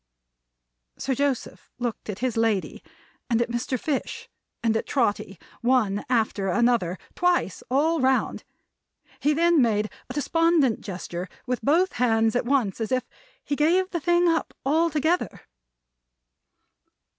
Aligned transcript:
Sir 0.97 1.13
Joseph 1.13 1.69
looked 1.77 2.09
at 2.09 2.17
his 2.25 2.35
lady, 2.35 2.81
and 3.29 3.39
at 3.39 3.51
Mr. 3.51 3.79
Fish, 3.79 4.27
and 4.63 4.75
at 4.75 4.87
Trotty, 4.87 5.37
one 5.61 6.03
after 6.09 6.47
another, 6.47 6.97
twice 7.13 7.61
all 7.69 7.99
round. 7.99 8.43
He 9.19 9.31
then 9.35 9.61
made 9.61 9.91
a 10.09 10.13
despondent 10.15 10.81
gesture 10.81 11.29
with 11.45 11.61
both 11.61 11.93
hands 12.01 12.35
at 12.35 12.45
once, 12.47 12.81
as 12.81 12.91
if 12.91 13.03
he 13.43 13.55
gave 13.55 13.91
the 13.91 13.99
thing 13.99 14.27
up 14.27 14.55
altogether. 14.65 15.41